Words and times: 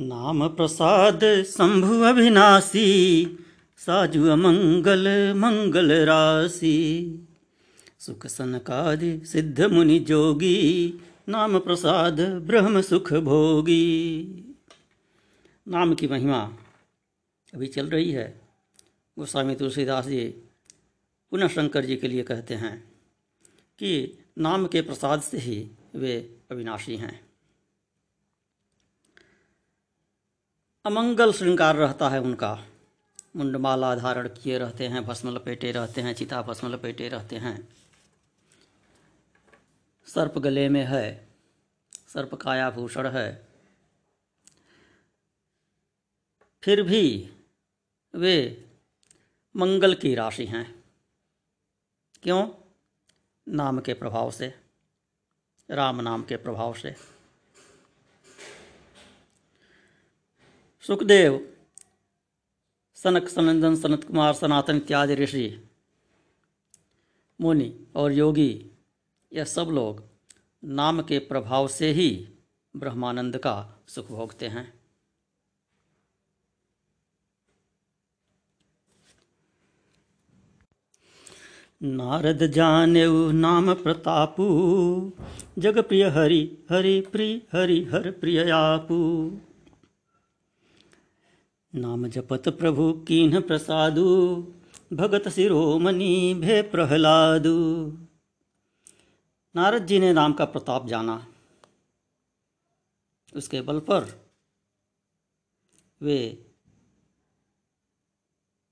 नाम 0.00 0.48
प्रसाद 0.48 1.20
शंभु 1.42 2.00
अविनाशी 2.00 3.24
साजु 3.76 4.28
अमंगल 4.28 5.34
मंगल 5.36 5.92
राशि। 5.92 7.28
सुख 7.98 8.26
सनकादि 8.26 9.26
सिद्ध 9.26 9.60
मुनि 9.60 9.98
जोगी, 9.98 10.94
नाम 11.28 11.58
प्रसाद 11.58 12.20
ब्रह्म 12.20 12.80
सुख 12.80 13.12
भोगी। 13.12 13.84
नाम 15.68 15.94
की 15.94 16.08
महिमा 16.08 16.52
अभी 17.54 17.66
चल 17.66 17.86
रही 17.86 18.10
है। 18.10 18.40
गोस्वामी 19.18 19.54
तुलसीदास 19.54 20.06
जी 20.06 20.24
पुनः 21.30 21.48
शंकर 21.48 21.84
जी 21.84 21.96
के 21.96 22.08
लिए 22.08 22.22
कहते 22.22 22.54
हैं 22.54 22.92
कि 23.78 24.18
नाम 24.38 24.66
के 24.66 24.82
प्रसाद 24.82 25.22
से 25.22 25.38
ही 25.38 25.70
वे 25.94 26.36
अविनाशी 26.50 26.96
हैं। 26.96 27.27
अमंगल 30.88 31.32
श्रृंगार 31.32 31.76
रहता 31.76 32.08
है 32.08 32.20
उनका। 32.20 32.66
मुंडमाला 33.36 33.94
धारण 33.94 34.28
किए 34.28 34.58
रहते 34.58 34.86
हैं, 34.88 35.04
भस्म 35.04 35.34
लपेटे 35.34 35.72
रहते 35.72 36.00
हैं, 36.00 36.14
चिता 36.14 36.42
भस्म 36.42 36.68
लपेटे 36.68 37.08
रहते 37.08 37.36
हैं। 37.36 37.68
सर्प 40.06 40.38
गले 40.38 40.68
में 40.68 40.84
है, 40.84 41.28
सर्प 42.08 42.34
काया 42.34 42.70
भूषण 42.70 43.06
है। 43.06 43.48
फिर 46.62 46.82
भी 46.82 47.32
वे 48.14 48.68
मंगल 49.56 49.94
की 49.94 50.14
राशि 50.14 50.46
हैं। 50.46 50.84
क्यों? 52.22 52.50
नाम 53.48 53.80
के 53.80 53.94
प्रभाव 53.94 54.30
से, 54.30 54.54
राम 55.70 56.00
नाम 56.00 56.22
के 56.22 56.36
प्रभाव 56.36 56.74
से। 56.74 57.17
सुखदेव, 60.88 61.48
सनक 62.94 63.28
सनंदन 63.28 63.74
सनत 63.76 64.04
कुमार, 64.04 64.34
सनातन 64.34 64.76
इत्यादि 64.76 65.14
ऋषि, 65.14 65.68
मुनि 67.40 67.86
और 67.96 68.12
योगी, 68.12 68.70
यह 69.32 69.44
सब 69.44 69.68
लोग 69.68 70.02
नाम 70.64 71.02
के 71.02 71.18
प्रभाव 71.18 71.68
से 71.68 71.90
ही 71.90 72.28
ब्रह्मानंद 72.76 73.36
का 73.36 73.80
सुख 73.88 74.08
भोगते 74.08 74.46
हैं। 74.46 74.74
नारद 81.82 82.46
जानेऊ 82.46 83.30
नाम 83.30 83.74
प्रतापू 83.74 84.48
जग 85.58 85.78
प्रिय 85.78 86.04
हरि 86.04 86.58
हरि 86.70 87.00
प्रिय, 87.00 87.42
हरि 87.52 87.84
हर 87.84 88.10
प्रिय 88.10 88.50
आपू। 88.50 88.98
नाम 91.74 92.08
जपत 92.08 92.48
प्रभु 92.48 92.92
कीन्ह 92.92 93.40
प्रसादु, 93.40 94.04
भगत 94.92 95.28
शिरोमणि 95.28 96.34
भे 96.34 96.62
प्रहलादु। 96.62 97.56
नारद 99.56 99.86
जी 99.86 99.98
ने 99.98 100.12
नाम 100.12 100.32
का 100.32 100.44
प्रताप 100.44 100.86
जाना। 100.86 101.26
उसके 103.36 103.60
बल 103.60 103.80
पर 103.80 104.30
वे 106.02 106.46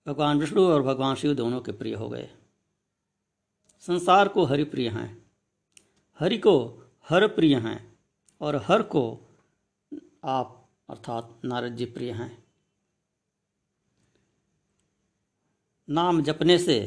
भगवान 0.07 0.39
विष्णु 0.39 0.63
और 0.63 0.83
भगवान 0.83 1.15
शिव 1.15 1.35
दोनों 1.35 1.61
के 1.61 1.73
प्रिय 1.73 1.95
हो 1.95 2.09
गए। 2.09 2.31
संसार 3.81 4.29
को 4.29 4.45
हरि 4.45 4.65
प्रिय 4.65 4.89
हैं। 4.89 5.31
हरि 6.21 6.39
को 6.39 6.83
हर 7.09 7.29
प्रिय 7.29 7.57
हैं 7.57 7.99
और 8.41 8.57
हर 8.57 8.83
को 8.83 9.21
आप 10.25 10.69
अर्थात 10.91 11.41
नारद 11.45 11.77
जी 11.77 11.85
प्रिय 11.85 12.13
हैं। 12.13 12.46
नाम 15.89 16.23
जपने 16.23 16.59
से 16.59 16.79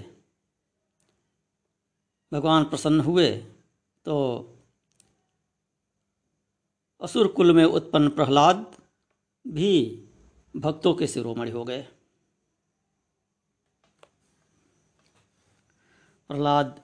भगवान 2.31 2.63
प्रसन्न 2.63 2.99
हुए 2.99 3.29
तो 4.05 4.15
असुर 7.01 7.27
कुल 7.27 7.55
में 7.55 7.63
उत्पन्न 7.65 8.09
प्रहलाद 8.09 8.65
भी 9.45 9.71
भक्तों 10.55 10.93
के 10.95 11.07
शिरोमणि 11.07 11.51
हो 11.51 11.63
गए। 11.63 11.81
प्रहलाद 16.29 16.83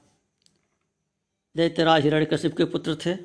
दैत्यराज 1.56 2.04
हिरण्यकशिप 2.04 2.58
के 2.58 2.66
पुत्र 2.66 2.96
थे। 2.96 3.16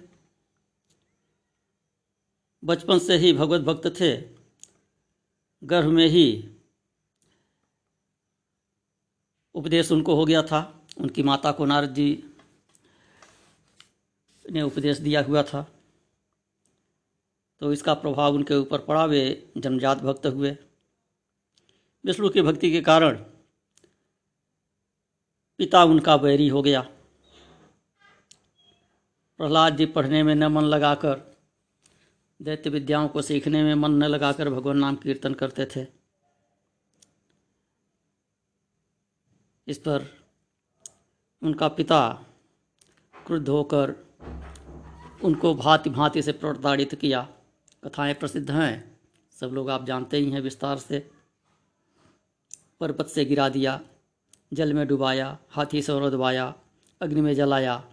बचपन 2.63 2.99
से 2.99 3.17
ही 3.17 3.33
भगवत 3.33 3.61
भक्त 3.61 3.87
थे। 4.01 4.17
गर्भ 5.63 5.89
में 5.89 6.07
ही 6.07 6.27
उपदेश 9.55 9.93
उनको 9.93 10.15
हो 10.15 10.25
गया 10.25 10.43
था। 10.43 10.87
उनकी 10.99 11.23
माता 11.23 11.53
को 11.53 11.65
नारद 11.65 11.95
जी 11.95 12.25
ने 14.51 14.63
उपदेश 14.63 14.99
दिया 14.99 15.23
हुआ 15.23 15.43
था। 15.43 15.73
तो 17.61 17.73
इसका 17.73 17.95
प्रभाव 17.95 18.35
उनके 18.35 18.55
ऊपर 18.55 18.79
पड़ा। 18.79 19.05
वे 19.05 19.53
जन्मजात 19.57 19.99
भक्त 19.99 20.27
हुए। 20.27 20.57
विष्णु 22.05 22.29
की 22.31 22.43
भक्ति 22.43 22.71
के 22.71 22.81
कारण 22.81 23.17
पिता 25.59 25.85
उनका 25.85 26.17
बैरी 26.17 26.49
हो 26.49 26.63
गया। 26.63 26.81
प्रहलाद 29.39 29.77
जी 29.77 29.87
पढ़ने 29.87 30.23
में 30.23 30.35
न 30.35 30.45
मन 30.45 30.63
लगाकर, 30.63 31.37
दैत्य 32.43 32.71
विद्याओं 32.71 33.09
को 33.09 33.23
सीखने 33.23 33.63
में 33.63 33.75
मन 33.75 33.91
न 33.91 34.05
लगाकर 34.05 34.51
भगवान 34.51 34.79
नाम 34.79 34.97
कीर्तन 34.97 35.35
करते 35.35 35.67
थे। 35.67 36.00
इस 39.71 39.79
पर 39.79 40.07
उनका 41.43 41.69
पिता 41.69 42.27
क्रुद्ध 43.27 43.49
होकर 43.49 43.95
उनको 45.25 45.55
भांति 45.55 45.91
भांति 45.91 46.23
से 46.23 46.33
प्रताड़ित 46.33 46.95
किया। 46.95 47.29
कथाएँ 47.85 48.15
प्रसिद्ध 48.15 48.51
हैं, 48.51 48.99
सब 49.33 49.47
लोग 49.47 49.71
आप 49.71 49.85
जानते 49.85 50.17
ही 50.17 50.31
हैं 50.31 50.41
विस्तार 50.41 50.79
से। 50.79 51.11
पर्वत 52.81 53.07
से 53.07 53.25
गिरा 53.25 53.49
दिया, 53.49 53.81
जल 54.53 54.73
में 54.73 54.87
डुबाया, 54.87 55.39
हाथी 55.51 55.83
से 55.83 55.93
और 55.93 56.11
दबाया 56.11 56.55
अग्नि 57.01 57.21
में 57.21 57.35
जलाया, 57.35 57.85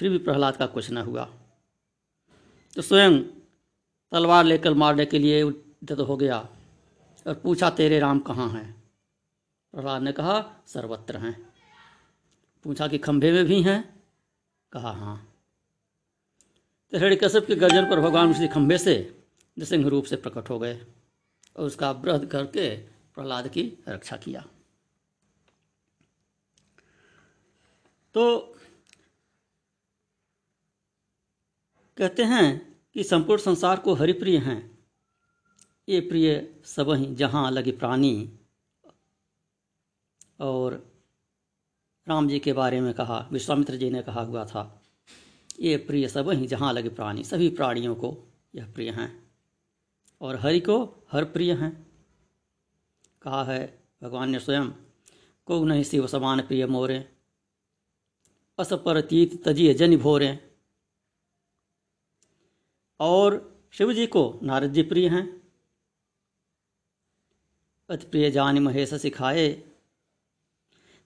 फिर 0.00 0.10
भी 0.10 0.18
प्रहलाद 0.18 0.56
का 0.56 0.66
कुछ 0.66 0.90
न 0.90 0.98
हुआ। 0.98 1.28
तो 2.76 2.82
स्वयं 2.82 3.22
तलवार 4.12 4.44
लेकर 4.44 4.74
मारने 4.74 5.06
के 5.06 5.18
लिए 5.18 5.42
उद्यत 5.42 6.00
हो 6.00 6.16
गया 6.16 6.48
और 7.26 7.34
पूछा, 7.34 7.70
तेरे 7.70 7.98
राम 7.98 8.18
कहाँ 8.18 8.48
हैं? 8.50 8.79
प्रहलाद 9.72 10.02
ने 10.02 10.12
कहा, 10.12 10.62
सर्वत्र 10.66 11.16
हैं। 11.16 11.54
पूछा 12.64 12.88
कि, 12.88 12.98
खंभे 12.98 13.32
में 13.32 13.44
भी 13.44 13.62
हैं? 13.62 14.02
कहा 14.72 14.92
हाँ। 14.92 15.34
तो 16.90 16.98
हिरण्यकश्यप 16.98 17.46
के 17.46 17.54
गर्जन 17.54 17.90
पर 17.90 18.00
भगवान 18.00 18.30
उसी 18.30 18.48
खंभे 18.48 18.78
से 18.78 19.24
नृसिंह 19.58 19.88
रूप 19.88 20.04
से 20.04 20.16
प्रकट 20.16 20.50
हो 20.50 20.58
गए 20.58 20.86
और 21.56 21.66
उसका 21.66 21.90
वृद्ध 21.90 22.26
करके 22.26 22.76
प्रहलाद 23.14 23.48
की 23.48 23.72
रक्षा 23.88 24.16
किया। 24.16 24.46
तो 28.14 28.38
कहते 31.98 32.24
हैं 32.24 32.80
कि 32.94 33.04
संपूर्ण 33.04 33.42
संसार 33.42 33.78
को 33.78 33.94
हरिप्रिय 33.94 34.38
हैं। 34.38 34.78
ये 35.88 36.00
प्रिय 36.00 36.60
सब 36.64 36.90
ही 36.90 37.14
जहाँ 37.14 37.50
लगे 37.50 37.72
प्राणी 37.72 38.39
और 40.40 40.92
राम 42.08 42.28
जी 42.28 42.38
के 42.38 42.52
बारे 42.52 42.80
में 42.80 42.94
कहा, 42.94 43.28
विश्वामित्र 43.32 43.76
जी 43.76 43.90
ने 43.90 44.02
कहा 44.02 44.22
हुआ 44.22 44.44
था, 44.44 44.82
ये 45.60 45.76
प्रिय 45.76 46.08
सब 46.08 46.30
ही 46.30 46.46
जहाँ 46.46 46.72
लगे 46.72 46.88
प्राणी, 46.88 47.24
सभी 47.24 47.48
प्राणियों 47.48 47.94
को 47.94 48.16
यह 48.54 48.72
प्रिय 48.72 48.90
हैं 48.90 49.30
और 50.20 50.36
हरि 50.36 50.60
को 50.60 51.04
हर 51.12 51.24
प्रिय 51.24 51.52
हैं। 51.52 51.86
कहा 53.22 53.44
है 53.44 53.78
भगवान 54.02 54.30
ने 54.30 54.40
स्वयं, 54.40 54.68
को 55.46 55.64
नहीं 55.64 55.84
शिव 55.84 56.06
समान 56.06 56.40
प्रिय 56.40 56.66
मोरे, 56.66 56.98
अस 58.58 58.72
पर 58.72 59.00
तीत 59.00 59.42
तजिए 59.44 59.74
जनि 59.74 59.96
भोरे। 59.96 60.38
और 63.00 63.60
शिव 63.72 63.92
जी 63.92 64.06
को 64.06 64.40
नारद 64.42 64.72
जी 64.72 64.82
प्रिय 64.82 65.08
हैं। 65.08 65.42
अति 67.88 68.06
प्रिय 68.06 68.30
जान 68.30 68.58
महेश 68.58 68.94
सिखाए 68.94 69.69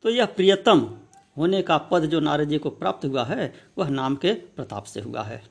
तो 0.05 0.11
यह 0.11 0.27
प्रियतम 0.27 0.99
होने 1.37 1.63
का 1.63 1.79
पद 1.79 2.05
जो 2.05 2.21
नारद 2.21 2.49
जी 2.49 2.59
को 2.59 2.71
प्राप्त 2.71 3.05
हुआ 3.05 3.25
है, 3.25 3.55
वह 3.79 3.89
नाम 3.89 4.17
के 4.17 4.33
प्रताप 4.33 4.85
से 4.85 5.01
हुआ 5.01 5.23
है। 5.23 5.43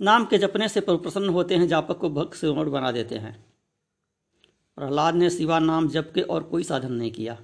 नाम 0.00 0.24
के 0.24 0.38
जपने 0.38 0.68
से 0.68 0.80
पर 0.80 0.96
प्रसन्न 0.96 1.28
होते 1.28 1.56
हैं, 1.56 1.68
जापक 1.68 1.98
को 1.98 2.10
भक्त 2.10 2.34
से 2.34 2.46
उमड़ 2.46 2.68
बना 2.68 2.92
देते 2.92 3.14
हैं। 3.14 3.44
प्रहलाद 4.76 5.14
ने 5.14 5.30
सिवा 5.30 5.58
नाम 5.58 5.88
जप 5.88 6.12
के 6.14 6.20
और 6.20 6.42
कोई 6.42 6.64
साधन 6.64 6.92
नहीं 6.92 7.12
किया। 7.12 7.34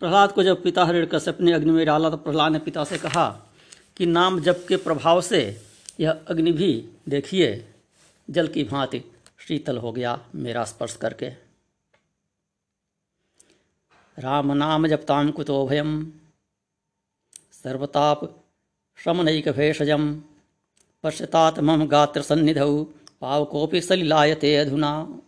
प्रहलाद 0.00 0.32
को 0.32 0.42
जब 0.42 0.62
पिता 0.62 0.84
हरिण 0.84 1.06
कश्यप 1.06 1.40
ने 1.40 1.52
अग्नि 1.52 1.70
में 1.70 1.86
डाला 1.86 2.10
तो 2.10 2.16
प्रहलाद 2.16 2.52
ने 2.52 2.58
पिता 2.58 2.84
से 2.84 2.98
कहा 2.98 3.28
कि 3.96 4.06
नाम 4.06 4.40
जप 4.40 4.64
के 4.68 4.76
प्रभाव 4.76 5.20
से 5.20 5.64
यह 6.00 6.10
अग्नि 6.10 6.52
भी 6.52 6.88
देखिए, 7.08 7.74
जल 8.30 8.48
की 8.48 8.64
भांति 8.64 9.02
शीतल 9.38 9.78
हो 9.78 9.92
गया 9.92 10.18
मेरा 10.34 10.64
स्पर्श 10.64 10.96
करके। 10.96 11.45
राम 14.18 14.52
नाम 14.52 14.86
जपताम 14.86 15.30
कुतो 15.30 15.66
भयम 15.66 16.12
सर्वताप 17.52 18.44
श्रमनैक 18.96 19.48
भेषजम 19.48 20.22
पश्यतात 21.02 21.58
मम 21.58 21.86
गात्र 21.86 22.22
सन्निधौ 22.22 22.84
पावकोपि 23.20 23.80
सलिलायते 23.80 24.56
अधुना। 24.56 25.20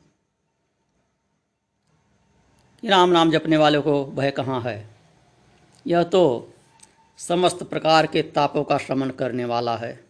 राम 2.84 3.10
नाम 3.10 3.30
जपने 3.30 3.56
वालों 3.56 3.82
को 3.82 4.04
भय 4.04 4.30
कहाँ 4.30 4.60
है? 4.60 4.88
यह 5.86 6.02
तो 6.02 6.52
समस्त 7.18 7.62
प्रकार 7.62 8.06
के 8.06 8.22
तापों 8.22 8.64
का 8.64 8.78
श्रमण 8.78 9.10
करने 9.10 9.44
वाला 9.44 9.76
है। 9.76 10.04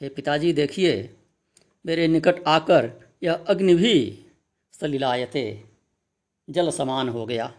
हे 0.00 0.08
पिताजी, 0.08 0.52
देखिए, 0.52 1.16
मेरे 1.86 2.08
निकट 2.08 2.44
आकर 2.46 3.10
यह 3.22 3.34
अग्नि 3.34 3.74
भी 3.74 4.24
सलिलायते। 4.72 5.73
जल 6.50 6.70
समान 6.70 7.08
हो 7.08 7.26
गया, 7.26 7.54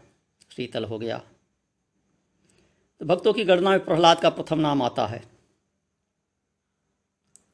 शीतल 0.56 0.86
हो 0.86 1.00
गया। 1.00 1.18
तो 3.00 3.06
भक्तों 3.06 3.34
की 3.34 3.44
गणना 3.44 3.70
में 3.70 3.86
प्रहलाद 3.86 4.20
का 4.20 4.30
प्रथम 4.30 4.60
नाम 4.60 4.82
आता 4.82 5.08
है। 5.08 5.24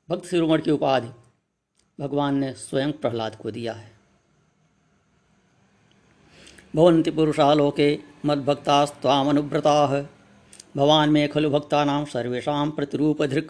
भक्त 0.10 0.26
शिरोमण 0.26 0.62
की 0.62 0.72
उपाधि, 0.72 1.10
भगवान 2.00 2.36
ने 2.36 2.54
स्वयं 2.54 2.92
प्रहलाद 2.92 3.36
को 3.36 3.52
दिया 3.52 3.74
है। 3.74 4.00
भवंति 6.76 7.12
पुरुषालोके 7.12 8.00
मद्भक्तास्वामनुव्रता 8.26 10.02
भवान 10.78 11.10
में 11.10 11.30
खलु 11.30 11.50
भक्ता 11.50 11.84
नाम 11.84 12.06
सर्वेशा 12.06 12.70
प्रतिरूप 12.70 13.24
धृक 13.24 13.50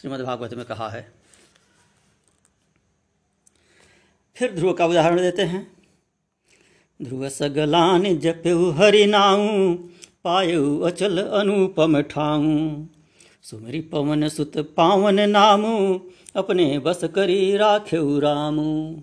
श्रीमद्भागवत 0.00 0.54
में 0.54 0.64
कहा 0.64 0.88
है। 0.88 1.12
फिर 4.36 4.54
ध्रुव 4.54 4.72
का 4.72 4.86
उदाहरण 4.86 5.16
देते 5.16 5.42
हैं। 5.42 5.75
ध्रुव 7.02 7.28
सगलान 7.28 8.18
जपयु 8.18 8.70
हरि 8.70 9.06
नाऊ 9.06 9.74
पायु 10.24 10.80
अचल 10.80 11.22
अनुपम 11.22 12.00
ठाऊ। 12.02 12.84
सुमरी 13.42 13.80
पवन 13.80 14.28
सुत 14.28 14.56
पावन 14.56 15.20
नामू, 15.20 16.00
अपने 16.36 16.78
बस 16.78 17.04
करी 17.04 17.56
राखेऊ 17.56 18.18
रामू। 18.18 19.02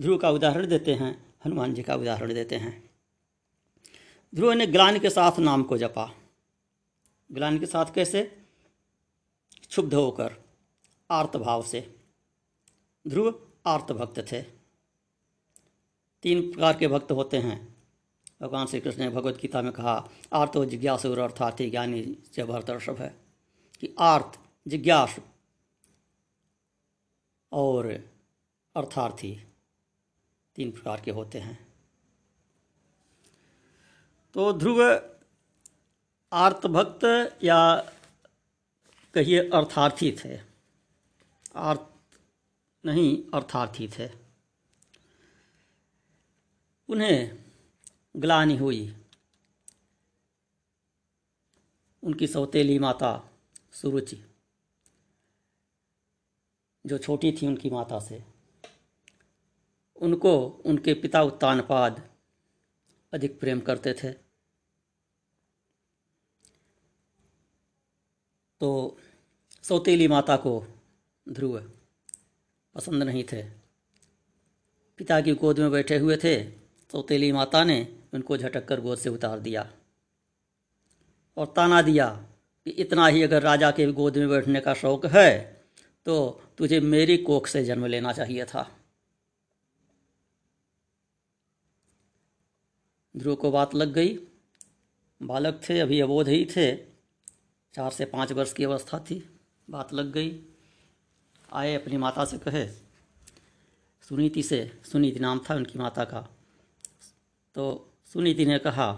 ध्रुव 0.00 0.18
का 0.18 0.30
उदाहरण 0.30 0.66
देते 0.66 0.94
हैं, 0.94 1.34
हनुमान 1.44 1.74
जी 1.74 1.82
का 1.82 1.94
उदाहरण 1.94 2.34
देते 2.34 2.56
हैं। 2.56 2.90
ध्रुव 4.34 4.52
ने 4.52 4.66
ग्लान 4.66 4.98
के 4.98 5.10
साथ 5.10 5.38
नाम 5.38 5.62
को 5.62 5.78
जपा। 5.78 6.14
ग्लान 7.32 7.58
के 7.58 7.66
साथ 7.66 7.86
कैसे? 7.94 8.22
क्षुब्ध 9.68 9.94
होकर 9.94 10.34
आर्त 11.10 11.36
भाव 11.36 11.62
से। 11.62 11.94
ध्रुव 13.08 13.34
आर्त 13.66 13.92
भक्त 13.92 14.32
थे। 14.32 14.59
तीन 16.22 16.52
प्रकार 16.52 16.76
के 16.78 16.88
भक्त 16.88 17.12
होते 17.12 17.36
हैं। 17.36 17.76
भगवान 18.42 18.66
श्री 18.66 18.80
कृष्ण 18.80 18.98
ने 18.98 19.10
भगवत 19.10 19.34
गीता 19.34 19.62
में 19.62 19.72
कहा, 19.72 20.08
आर्त 20.32 20.56
और 20.56 20.64
जिज्ञास 20.64 21.06
और 21.06 21.18
अर्थार्थी 21.18 21.70
ज्ञानी 21.70 22.18
से 22.36 22.44
भरतर्षभ 22.44 22.98
है 22.98 23.16
कि 23.80 23.94
आर्त, 23.98 24.38
जिज्ञास 24.68 25.16
और 27.52 27.86
अर्थार्थी 28.76 29.44
तीन 30.54 30.70
प्रकार 30.72 31.00
के 31.00 31.10
होते 31.10 31.38
हैं। 31.38 31.68
तो 34.34 34.52
ध्रुव, 34.52 35.00
आर्त 36.32 36.66
भक्त 36.66 37.04
या 37.44 37.92
कहिए 39.14 39.50
अर्थार्थी 39.50 40.18
थे? 40.24 40.40
आर्त 41.54 41.90
नहीं, 42.86 43.22
अर्थार्थी 43.34 43.88
थे। 43.88 44.19
उन्हें 46.90 47.44
ग्लानि 48.16 48.56
हुई। 48.56 48.96
उनकी 52.02 52.26
सौतेली 52.26 52.78
माता 52.78 53.30
सुरुचि, 53.72 54.24
जो 56.86 56.98
छोटी 56.98 57.32
थी 57.32 57.46
उनकी 57.46 57.70
माता 57.70 58.00
से। 58.00 58.24
उनको 59.96 60.48
उनके 60.66 60.94
पिता 60.94 61.22
उत्तानपाद 61.22 62.10
अधिक 63.14 63.40
प्रेम 63.40 63.60
करते 63.60 63.94
थे। 63.94 64.12
तो 68.60 68.98
सौतेली 69.62 70.08
माता 70.08 70.36
को 70.36 70.66
ध्रुव 71.28 71.60
पसंद 72.74 73.02
नहीं 73.02 73.24
थे। 73.24 73.42
पिता 74.98 75.20
की 75.20 75.34
गोद 75.34 75.58
में 75.58 75.70
बैठे 75.70 75.98
हुए 75.98 76.16
थे। 76.16 76.59
सौतेली 76.92 77.32
माता 77.32 77.64
ने 77.64 77.98
उनको 78.14 78.36
झटक 78.36 78.68
कर 78.68 78.80
गोद 78.80 78.98
से 78.98 79.08
उतार 79.08 79.38
दिया 79.38 79.72
और 81.36 81.52
ताना 81.56 81.82
दिया 81.82 82.06
कि 82.64 82.70
इतना 82.70 83.06
ही 83.06 83.22
अगर 83.22 83.42
राजा 83.42 83.70
के 83.70 83.92
गोद 83.92 84.16
में 84.16 84.28
बैठने 84.28 84.60
का 84.60 84.74
शौक 84.74 85.06
है 85.06 85.60
तो 86.06 86.42
तुझे 86.58 86.80
मेरी 86.80 87.16
कोख 87.16 87.46
से 87.46 87.64
जन्म 87.64 87.86
लेना 87.86 88.12
चाहिए 88.12 88.44
था। 88.44 88.76
ध्रुव 93.16 93.34
को 93.36 93.50
बात 93.50 93.74
लग 93.74 93.92
गई। 93.92 94.18
बालक 95.22 95.60
थे, 95.68 95.80
अभी 95.80 96.00
अबोध 96.00 96.28
ही 96.28 96.44
थे। 96.56 96.76
चार 97.74 97.90
से 97.90 98.04
पाँच 98.04 98.32
वर्ष 98.32 98.52
की 98.52 98.64
अवस्था 98.64 98.98
थी। 98.98 99.38
बात 99.70 99.92
लग 99.92 100.12
गई। 100.12 100.42
आए 101.52 101.74
अपनी 101.74 101.96
माता 101.96 102.24
से 102.24 102.38
कहे। 102.38 102.66
सुनीति 104.08 104.42
से 104.42 104.80
सुनीति 104.92 105.20
नाम 105.20 105.40
था 105.50 105.54
उनकी 105.54 105.78
माता 105.78 106.04
का। 106.04 106.39
तो 107.54 107.92
सुनीति 108.06 108.46
ने 108.46 108.58
कहा 108.58 108.92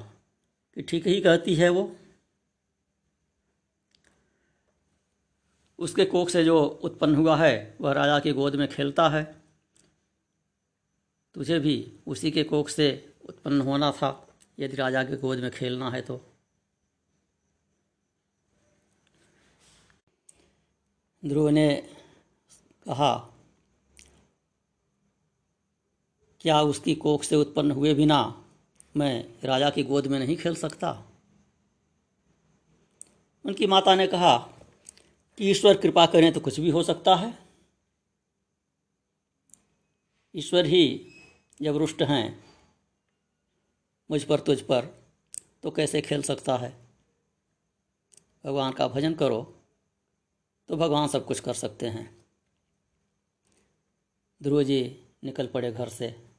कि 0.75 0.83
ठीक 0.83 1.07
ही 1.07 1.21
कहती 1.21 1.55
है 1.55 1.69
वो। 1.69 1.97
उसके 5.79 6.05
कोख 6.05 6.29
से 6.29 6.45
जो 6.45 6.65
उत्पन्न 6.65 7.15
हुआ 7.15 7.37
है, 7.37 7.77
वह 7.81 7.93
राजा 7.93 8.19
की 8.21 8.33
गोद 8.33 8.55
में 8.55 8.69
खेलता 8.69 9.09
है। 9.09 9.43
तुझे 11.35 11.59
भी 11.59 12.01
उसी 12.07 12.31
के 12.31 12.43
कोख 12.45 12.69
से 12.69 13.15
उत्पन्न 13.25 13.61
होना 13.61 13.93
था, 13.93 14.29
यदि 14.59 14.77
राजा 14.77 15.05
के 15.05 15.17
गोद 15.17 15.39
में 15.39 15.51
खेलना 15.51 15.91
है 15.91 16.01
तो। 16.01 16.21
ध्रुव 21.25 21.49
ने 21.49 21.75
कहा, 22.87 23.29
क्या 26.41 26.61
उसकी 26.61 26.95
कोख 26.95 27.23
से 27.23 27.37
उत्पन्न 27.37 27.71
हुए 27.71 27.95
बिना 27.95 28.42
मैं 28.97 29.39
राजा 29.45 29.71
की 29.71 29.83
गोद 29.83 30.07
में 30.07 30.19
नहीं 30.19 30.37
खेल 30.37 30.55
सकता। 30.55 30.91
उनकी 33.45 33.67
माता 33.67 33.95
ने 33.95 34.07
कहा 34.07 34.37
कि 35.39 35.51
ईश्वर 35.51 35.77
कृपा 35.77 36.07
करें 36.07 36.33
तो 36.33 36.41
कुछ 36.41 36.61
भी 36.61 36.71
हो 36.71 36.83
सकता 36.83 37.15
है। 37.15 37.39
ईश्वर 40.35 40.67
ही 40.67 41.09
जब 41.63 41.77
रुष्ट 41.77 42.03
हैं, 42.03 42.45
मुझ 44.11 44.23
पर, 44.25 44.41
तुझ 44.41 44.61
पर 44.61 44.87
तो 45.63 45.71
कैसे 45.71 46.01
खेल 46.01 46.23
सकता 46.23 46.57
है? 46.57 46.77
भगवान 48.45 48.73
का 48.73 48.89
भजन 48.89 49.15
करो 49.15 49.43
तो 50.69 50.77
भगवान 50.77 51.09
सब 51.09 51.27
कुछ 51.27 51.41
कर 51.41 51.55
सकते 51.55 51.89
हैं। 51.89 52.25
ध्रुव 54.43 54.63
जी 54.63 54.81
निकल 55.25 55.47
पड़े 55.47 55.73
घर 55.73 55.89
से। 55.89 56.32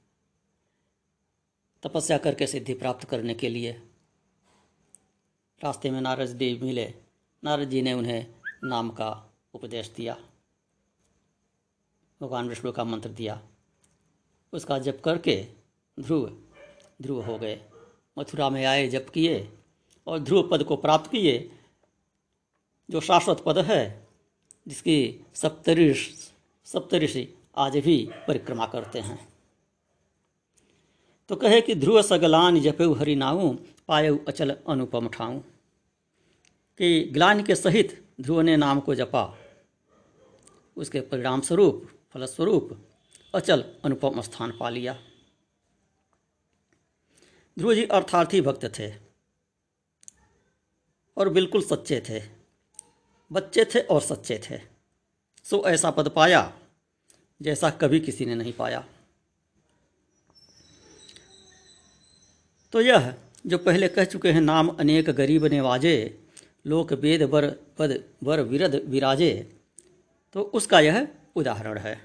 तपस्या 1.84 2.18
करके 2.18 2.48
सिद्धि 2.48 2.74
प्राप्त 2.74 3.10
करने 3.10 3.34
के 3.34 3.50
लिए। 3.50 3.72
रास्ते 5.64 5.92
में 5.92 6.02
नारद 6.02 6.26
जी 6.26 6.60
मिले। 6.64 6.94
नारद 7.44 7.70
जी 7.70 7.82
ने 7.82 7.94
उन्हें 7.94 8.36
नाम 8.64 8.90
का 8.90 9.34
उपदेश 9.54 9.90
दिया। 9.90 10.18
भगवान 12.22 12.50
विष्णु 12.50 12.72
का 12.72 12.84
मंत्र 12.84 13.10
दिया। 13.10 13.42
उसका 14.54 14.80
जप 14.80 15.02
करके 15.06 15.48
ध्रुव 16.00 16.44
ध्रुव 17.02 17.26
हो 17.26 17.38
गए। 17.38 17.62
मथुरा 18.20 18.50
में 18.50 18.66
आए, 18.66 18.88
जप 18.88 19.08
किए 19.14 19.52
और 20.08 20.20
ध्रुव 20.20 20.50
पद 20.52 20.64
को 20.64 20.76
प्राप्त 20.76 21.12
किए, 21.12 21.52
जो 22.90 23.02
शाश्वत 23.02 23.44
पद 23.46 23.58
है, 23.58 24.08
जिसकी 24.68 25.26
सप्तऋष, 25.34 26.12
सप्तऋषि 26.66 27.38
आज 27.58 27.78
भी 27.78 28.10
परिक्रमा 28.28 28.66
करते 28.68 29.00
हैं। 29.00 29.33
तो 31.34 31.38
कहे 31.38 31.62
कि 31.62 31.76
ध्रुव 31.76 32.02
सगलान 32.02 32.62
जपेऊ 32.62 32.94
हरि 32.94 33.16
नाऊ 33.16 33.58
पायऊ 33.88 34.18
अचल 34.28 34.58
अनुपम 34.70 35.10
ठाऊ। 35.10 35.40
कि 36.78 37.10
ग्लान 37.14 37.44
के 37.44 37.56
सहित 37.56 38.08
ध्रुव 38.22 38.42
ने 38.42 38.58
नाम 38.58 38.80
को 38.80 38.96
जपा। 38.96 39.38
उसके 40.78 41.02
परिणाम 41.02 41.42
स्वरूप 41.42 41.90
फलस्वरूप 42.14 42.88
अचल 43.36 43.62
अनुपम 43.86 44.22
स्थान 44.22 44.58
पा 44.60 44.70
लिया। 44.70 45.04
ध्रुव 47.60 47.74
जी 47.74 47.86
अर्थार्थी 47.86 48.42
भक्त 48.42 48.80
थे 48.80 48.94
और 51.18 51.30
बिल्कुल 51.30 51.64
सच्चे 51.64 52.04
थे। 52.10 52.24
बच्चे 53.32 53.66
थे 53.66 53.80
और 53.80 54.02
सच्चे 54.02 54.42
थे। 54.50 54.62
सो 55.44 55.64
ऐसा 55.66 55.92
पद 55.92 56.10
पाया 56.10 56.60
जैसा 57.42 57.70
कभी 57.70 58.00
किसी 58.00 58.26
ने 58.26 58.36
नहीं 58.36 58.54
पाया। 58.54 58.86
तो 62.74 62.82
यह, 62.82 63.14
जो 63.46 63.58
पहले 63.58 63.88
कह 63.88 64.04
चुके 64.04 64.32
हैं 64.32 64.42
नाम 64.42 64.70
अनेक 64.70 65.10
गरीब 65.10 65.46
नेवाजे, 65.46 65.96
लोक 66.66 66.94
वेद 66.94 67.24
बर 67.24 67.48
पद 67.78 67.92
बर 68.24 68.42
विरद 68.42 68.76
विराजे 68.86 69.32
तो 70.36 70.42
उसका 70.54 70.80
यह 70.80 71.08
उदाहरण 71.36 71.78
है। 71.78 71.96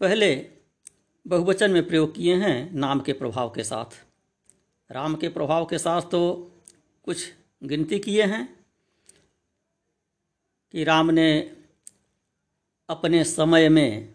पहले 0.00 0.28
बहुवचन 1.26 1.70
में 1.70 1.86
प्रयोग 1.88 2.14
किए 2.14 2.34
हैं 2.36 2.72
नाम 2.72 3.00
के 3.00 3.12
प्रभाव 3.12 3.50
के 3.50 3.64
साथ। 3.64 3.98
राम 4.90 5.14
के 5.14 5.28
प्रभाव 5.28 5.64
के 5.64 5.78
साथ 5.78 6.02
तो 6.10 6.20
कुछ 7.04 7.32
गिनती 7.62 7.98
किए 7.98 8.22
हैं 8.22 8.44
कि 10.74 10.84
राम 10.84 11.10
ने 11.10 11.28
अपने 12.88 13.24
समय 13.24 13.68
में, 13.68 14.14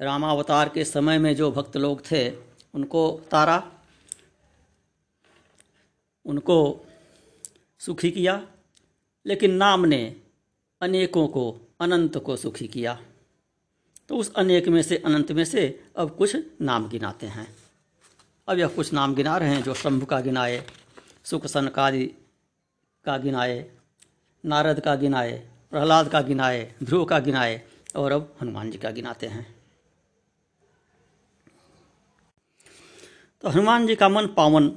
रामावतार 0.00 0.68
के 0.68 0.84
समय 0.84 1.18
में 1.18 1.34
जो 1.36 1.50
भक्त 1.52 1.76
लोग 1.76 2.02
थे 2.10 2.51
उनको 2.74 3.20
तारा, 3.30 3.72
उनको 6.24 6.86
सुखी 7.78 8.10
किया, 8.10 8.46
लेकिन 9.26 9.54
नाम 9.54 9.84
ने 9.84 10.16
अनेकों 10.80 11.28
को, 11.28 11.60
अनंत 11.80 12.18
को 12.18 12.36
सुखी 12.36 12.68
किया। 12.68 13.02
तो 14.08 14.16
उस 14.16 14.32
अनेक 14.34 14.68
में 14.68 14.82
से, 14.82 14.96
अनंत 14.96 15.32
में 15.32 15.44
से 15.44 15.84
अब 15.96 16.16
कुछ 16.16 16.36
नाम 16.60 16.88
गिनाते 16.88 17.26
हैं। 17.26 17.56
अब 18.48 18.58
यह 18.58 18.68
कुछ 18.68 18.92
नाम 18.92 19.14
गिना 19.14 19.36
रहे 19.36 19.54
हैं 19.54 19.62
जो 19.62 19.74
शंभु 19.74 20.06
का 20.06 20.20
गिनाए, 20.20 20.66
सुख 21.24 21.46
सनकादि 21.46 22.06
का 23.04 23.18
गिनाए, 23.18 23.70
नारद 24.44 24.80
का 24.80 24.94
गिनाए, 24.94 25.48
प्रहलाद 25.70 26.08
का 26.08 26.20
गिनाए, 26.20 26.74
ध्रुव 26.82 27.04
का 27.04 27.18
गिनाए, 27.18 27.62
और 27.96 28.12
अब 28.12 28.36
हनुमान 28.42 28.70
जी 28.70 28.78
का 28.78 28.90
गिनाते 28.90 29.26
हैं। 29.26 29.61
तो 33.42 33.48
हनुमान 33.48 33.86
जी 33.86 33.94
का 33.96 34.08
मन 34.08 34.26
पावन 34.26 34.70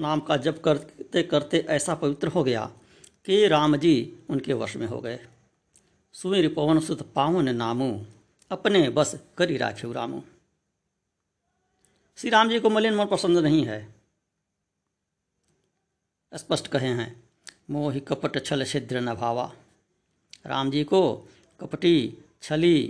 नाम 0.00 0.20
का 0.20 0.36
जप 0.36 0.60
करते 0.64 1.22
करते 1.22 1.58
ऐसा 1.68 1.94
पवित्र 1.94 2.28
हो 2.28 2.44
गया 2.44 2.64
कि 3.26 3.46
राम 3.48 3.76
जी 3.76 3.92
उनके 4.30 4.52
वश 4.52 4.76
में 4.76 4.86
हो 4.86 5.00
गए। 5.00 5.18
सुवीर 6.12 6.54
पवन 6.54 6.80
सुत 6.80 7.02
पावन 7.12 7.54
नामू, 7.56 8.04
अपने 8.50 8.88
बस 8.90 9.14
करी 9.38 9.56
राखे 9.56 9.92
रामू 9.92 10.22
श्री 12.16 12.30
राम 12.30 12.48
जी 12.48 12.60
को 12.60 12.70
मलिन 12.70 12.94
मन 12.94 13.06
पसंद 13.06 13.38
नहीं 13.38 13.64
है। 13.66 13.94
स्पष्ट 16.34 16.66
कहे 16.66 16.88
हैं, 16.88 17.22
मोहि 17.70 18.00
कपट 18.00 18.44
छल 18.44 18.64
छिद्र 18.64 19.00
न 19.00 19.14
भावा। 19.14 19.52
राम 20.46 20.70
जी 20.70 20.84
को 20.84 21.28
कपटी 21.60 22.18
छली 22.42 22.82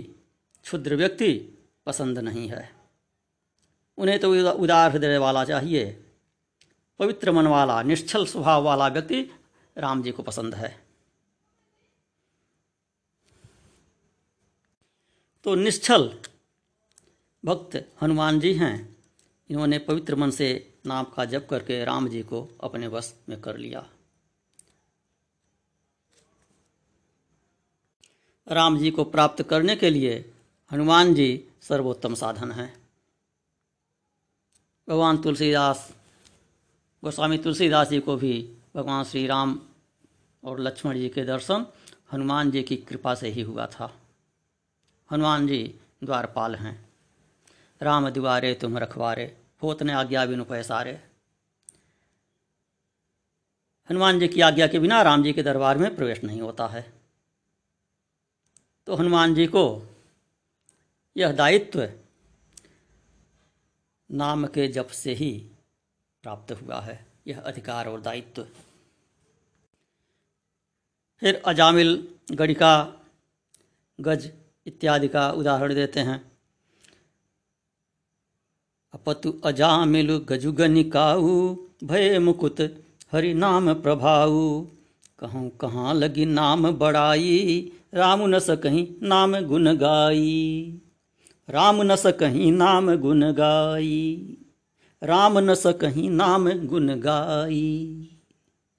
क्षुद्र 0.63 0.95
व्यक्ति 0.95 1.33
पसंद 1.85 2.19
नहीं 2.19 2.47
है। 2.47 2.72
उन्हें 3.97 4.19
तो 4.19 4.51
उदार 4.51 4.91
हृदय 4.91 5.17
वाला 5.17 5.43
चाहिए, 5.45 5.85
पवित्र 6.99 7.31
मन 7.31 7.47
वाला, 7.47 7.81
निश्चल 7.83 8.25
स्वभाव 8.25 8.63
वाला 8.63 8.87
व्यक्ति 8.87 9.21
राम 9.77 10.03
जी 10.03 10.11
को 10.11 10.23
पसंद 10.23 10.55
है। 10.55 10.75
तो 15.45 15.55
निश्चल 15.55 16.11
भक्त 17.43 17.75
हनुमान 18.01 18.39
जी 18.39 18.53
हैं, 18.53 18.97
इन्होंने 19.49 19.77
पवित्र 19.77 20.15
मन 20.15 20.29
से 20.31 20.75
नाम 20.85 21.05
का 21.05 21.25
जप 21.25 21.47
करके 21.49 21.83
राम 21.85 22.07
जी 22.09 22.21
को 22.23 22.47
अपने 22.63 22.87
वश 22.87 23.13
में 23.29 23.39
कर 23.41 23.57
लिया। 23.57 23.85
राम 28.47 28.77
जी 28.77 28.91
को 28.91 29.03
प्राप्त 29.03 29.43
करने 29.43 29.75
के 29.75 29.89
लिए 29.89 30.33
हनुमान 30.71 31.13
जी 31.13 31.43
सर्वोत्तम 31.61 32.13
साधन 32.13 32.51
हैं। 32.51 32.82
भगवान 34.87 35.17
तुलसीदास, 35.17 35.91
गोस्वामी 37.03 37.37
तुलसीदास 37.37 37.89
जी 37.89 37.99
को 37.99 38.15
भी 38.15 38.57
भगवान 38.75 39.03
श्री 39.03 39.27
राम 39.27 39.59
और 40.43 40.59
लक्ष्मण 40.59 40.97
जी 40.97 41.09
के 41.09 41.23
दर्शन 41.25 41.65
हनुमान 42.13 42.51
जी 42.51 42.63
की 42.63 42.77
कृपा 42.77 43.15
से 43.15 43.29
ही 43.29 43.41
हुआ 43.41 43.65
था। 43.65 43.99
हनुमान 45.11 45.47
जी 45.47 45.79
द्वारपाल 46.03 46.55
हैं। 46.55 46.89
राम 47.81 48.09
द्वारे 48.09 48.53
तुम 48.53 48.77
रखवारे 48.77 49.37
होत 49.63 49.83
ने 49.83 49.93
आज्ञा 49.93 50.25
बिनु 50.25 50.43
पैसारे 50.43 50.91
हनुमान 53.89 54.19
जी 54.19 54.27
की 54.27 54.41
आज्ञा 54.41 54.67
के 54.67 54.79
बिना 54.79 55.01
राम 55.01 55.23
जी 55.23 55.33
के 55.33 55.43
दरबार 55.43 55.77
में 55.77 55.95
प्रवेश 55.95 56.23
नहीं 56.23 56.41
होता 56.41 56.67
है। 56.67 56.93
तो 58.87 58.95
हनुमान 58.95 59.35
जी 59.35 59.47
को 59.47 59.89
यह 61.17 61.31
दायित्व 61.31 61.91
नाम 64.13 64.47
के 64.47 64.67
जप 64.67 64.87
से 64.87 65.13
ही 65.13 65.45
प्राप्त 66.23 66.51
हुआ 66.51 66.79
है। 66.79 67.05
यह 67.27 67.39
अधिकार 67.39 67.87
और 67.87 68.01
दायित्व। 68.01 68.47
फिर 71.19 71.41
अजामिल 71.45 72.07
गणिका, 72.31 72.93
गज 73.99 74.31
इत्यादि 74.65 75.07
का 75.07 75.31
उदाहरण 75.31 75.73
देते 75.73 75.99
हैं। 75.99 76.31
अपतु 78.93 79.41
अजामिल 79.45 80.17
गजुगनिकाऊ 80.17 81.55
भय 81.83 82.19
मुकुत 82.19 82.61
हरि 83.11 83.33
नाम 83.33 83.73
प्रभाऊ। 83.73 84.67
कहूँ 85.19 85.49
कहाँ 85.49 85.93
लगी 85.93 86.25
नाम 86.25 86.71
बड़ाई, 86.71 87.71
राम 87.93 88.25
न 88.25 88.39
स 88.39 88.43
सकहीं 88.43 88.87
नाम 89.01 89.39
गुन 89.41 89.77
गाई। 89.77 90.81
राम 91.53 91.81
न 91.81 91.95
सकहीं 91.95 92.51
नाम 92.51 92.95
गुन 92.95 93.31
गाई। 93.31 94.37
राम 95.03 95.39
न 95.39 95.55
सकहीं 95.55 96.09
नाम 96.09 96.49
गुन 96.67 96.99
गाई। 96.99 98.09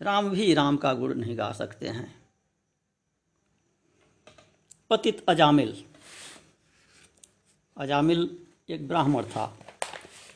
राम 0.00 0.30
भी 0.30 0.54
राम 0.54 0.76
का 0.76 0.92
गुण 0.94 1.14
नहीं 1.14 1.38
गा 1.38 1.52
सकते 1.52 1.88
हैं। 1.88 2.06
पतित 4.90 5.24
अजामिल। 5.28 5.84
अजामिल 7.76 8.38
एक 8.70 8.88
ब्राह्मण 8.88 9.24
था, 9.24 9.46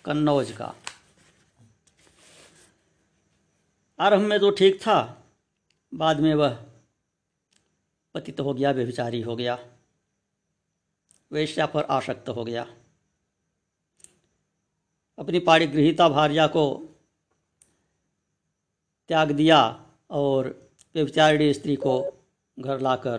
कन्नौज 0.04 0.52
का। 0.52 0.74
आरंभ 3.98 4.22
में 4.22 4.38
तो 4.40 4.50
ठीक 4.50 4.80
था, 4.82 5.26
बाद 5.94 6.20
में 6.20 6.34
वह 6.34 6.58
पतित 8.14 8.40
हो 8.40 8.54
गया, 8.54 8.70
व्यभिचारी 8.70 9.20
हो 9.20 9.36
गया। 9.36 9.58
वेश्या 11.32 11.66
पर 11.66 11.82
आसक्त 11.82 12.28
हो 12.28 12.44
गया। 12.44 12.76
अपनी 15.18 15.38
पारिगृहिता 15.38 16.08
भार्या 16.08 16.46
को 16.46 16.78
त्याग 19.08 19.30
दिया 19.30 19.90
और 20.10 20.70
व्यभिचारिणी 20.94 21.54
स्त्री 21.54 21.76
को 21.76 22.24
घर 22.58 22.80
लाकर 22.80 23.18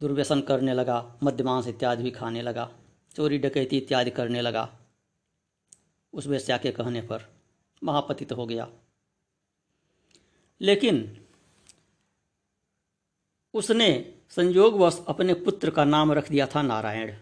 दुर्व्यसन 0.00 0.40
करने 0.40 0.74
लगा 0.74 1.18
मध्यमांस 1.22 1.66
इत्यादि 1.66 2.02
भी 2.02 2.10
खाने 2.10 2.42
लगा, 2.42 2.70
चोरी 3.14 3.38
डकैती 3.38 3.78
इत्यादि 3.78 4.10
करने 4.10 4.40
लगा। 4.40 4.78
उस 6.12 6.26
वेश्या 6.26 6.58
के 6.58 6.72
कहने 6.72 7.00
पर 7.00 7.34
महापतित 7.84 8.32
हो 8.32 8.46
गया। 8.46 8.70
लेकिन 10.60 11.26
उसने 13.54 14.17
संयोगवश 14.32 15.04
अपने 15.08 15.34
पुत्र 15.34 15.70
का 15.70 15.84
नाम 15.84 16.12
रख 16.12 16.28
दिया 16.30 16.46
था 16.46 16.62
नारायण। 16.62 17.14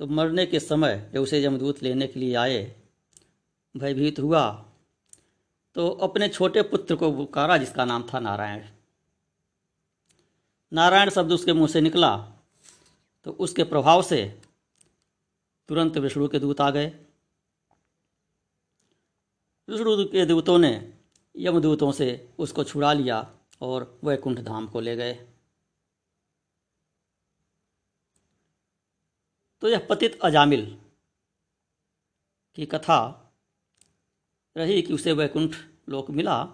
तो 0.00 0.06
मरने 0.06 0.46
के 0.46 0.60
समय 0.60 1.10
जब 1.14 1.20
उसे 1.20 1.40
जमदूत 1.42 1.82
लेने 1.82 2.06
के 2.06 2.20
लिए 2.20 2.34
आए, 2.34 2.76
भयभीत 3.74 4.18
हुआ 4.18 4.50
तो 5.76 5.88
अपने 5.88 6.28
छोटे 6.28 6.62
पुत्र 6.62 6.96
को 6.96 7.10
पुकारा 7.12 7.56
जिसका 7.56 7.84
नाम 7.84 8.02
था 8.14 8.18
नारायण। 8.20 8.64
नारायण 10.72 11.10
शब्द 11.10 11.32
उसके 11.32 11.52
मुँह 11.52 11.68
से 11.68 11.80
निकला 11.80 12.16
तो 13.26 13.30
उसके 13.30 13.64
प्रभाव 13.64 14.02
से 14.02 14.24
तुरंत 15.68 15.96
विष्णु 15.98 16.28
के 16.28 16.38
दूत 16.38 16.60
आ 16.60 16.70
गए। 16.70 16.86
विष्णु 19.68 20.04
के 20.04 20.26
दूतों 20.26 20.58
ने 20.58 20.92
यमदूतों 21.34 21.92
से 21.92 22.28
उसको 22.38 22.64
छुड़ा 22.64 22.92
लिया। 22.92 23.33
और 23.60 23.98
वैकुंठ 24.04 24.38
धाम 24.38 24.66
को 24.66 24.80
ले 24.80 24.96
गए। 24.96 25.12
तो 29.62 29.68
यह 29.68 29.86
पतित 29.90 30.18
अजामिल 30.22 30.64
की 32.54 32.66
कथा 32.66 32.98
रही 34.56 34.82
कि 34.82 34.92
उसे 34.92 35.12
वैकुंठ 35.12 35.54
लोक 35.88 36.10
मिला 36.10 36.46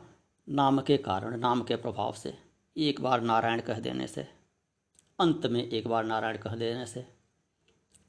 नाम 0.48 0.80
के 0.80 0.96
कारण, 0.96 1.36
नाम 1.36 1.62
के 1.62 1.76
प्रभाव 1.76 2.12
से, 2.12 2.38
एक 2.76 3.00
बार 3.00 3.20
नारायण 3.20 3.60
कह 3.60 3.78
देने 3.78 4.06
से, 4.06 4.22
अंत 5.18 5.46
में 5.46 5.62
एक 5.68 5.88
बार 5.88 6.04
नारायण 6.04 6.36
कह 6.36 6.54
देने 6.54 6.86
से। 6.86 7.00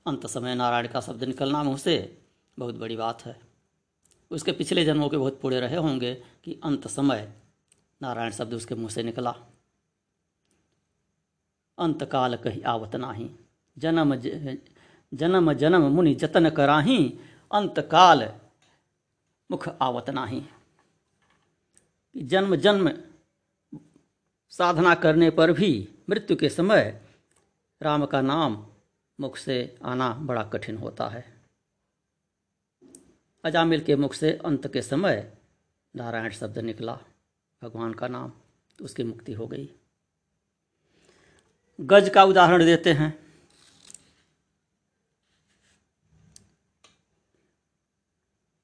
अंत 0.05 0.27
समय 0.27 0.55
नारायण 0.55 0.87
का 0.87 1.01
शब्द 1.01 1.23
निकलना 1.23 1.63
मुँह 1.63 1.77
से 1.77 2.23
बहुत 2.57 2.75
बड़ी 2.75 2.95
बात 2.95 3.25
है। 3.25 3.39
उसके 4.31 4.51
पिछले 4.51 4.85
जन्मों 4.85 5.09
के 5.09 5.17
बहुत 5.17 5.39
पुणे 5.41 5.59
रहे 5.59 5.75
होंगे 5.75 6.13
कि 6.43 6.59
अंत 6.63 6.87
समय 6.87 7.33
नारायण 8.01 8.31
शब्द 8.31 8.53
उसके 8.53 8.75
मुँह 8.75 8.89
से 8.89 9.03
निकला। 9.03 9.31
अंत 11.77 12.03
काल 12.03 12.35
कही 12.37 12.61
आवत 12.67 12.95
नाही, 12.95 13.29
जन्म 13.77 14.15
जन्म 15.11 15.53
जन्म 15.53 15.87
मुनि 15.91 16.13
जतन 16.15 16.49
कराही 16.49 16.97
अंत 17.51 17.79
काल 17.91 18.23
मुख 19.49 19.67
आवत 19.81 20.09
नाही। 20.09 20.41
जन्म 22.15 22.55
जन्म 22.55 22.91
साधना 24.53 24.93
करने 24.95 25.29
पर 25.29 25.51
भी 25.53 25.71
मृत्यु 26.09 26.37
के 26.37 26.49
समय 26.49 26.83
राम 27.81 28.05
का 28.05 28.21
नाम 28.21 28.65
मुख 29.19 29.37
से 29.37 29.57
आना 29.83 30.09
बड़ा 30.21 30.43
कठिन 30.43 30.77
होता 30.77 31.07
है। 31.07 31.23
अजामिल 33.43 33.81
के 33.81 33.95
मुख 33.95 34.13
से 34.13 34.31
अंत 34.45 34.67
के 34.73 34.81
समय 34.81 35.31
नारायण 35.95 36.31
शब्द 36.31 36.57
निकला। 36.59 36.97
भगवान 37.61 37.93
का 37.93 38.07
नाम 38.07 38.31
तो 38.79 38.85
उसकी 38.85 39.03
मुक्ति 39.03 39.33
हो 39.33 39.47
गई। 39.47 39.75
गज 41.79 42.09
का 42.09 42.23
उदाहरण 42.23 42.65
देते 42.65 42.93
हैं। 42.93 43.11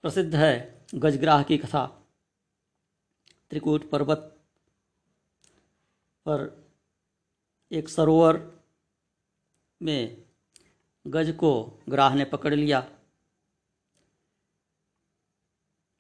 प्रसिद्ध 0.01 0.36
है 0.36 0.86
गजग्राह 0.96 1.44
की 1.44 1.58
कथा। 1.58 1.86
त्रिकूट 3.50 3.89
पर्वत 3.89 4.42
पर 6.25 6.68
एक 7.72 7.89
सरोवर 7.89 8.63
में 9.82 10.25
गज 11.08 11.36
को 11.39 11.80
ग्राह 11.89 12.16
ने 12.16 12.25
पकड़ 12.25 12.54
लिया। 12.54 12.92